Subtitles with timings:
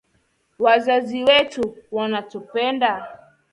[0.59, 3.07] Wazazi wetu wanatupenda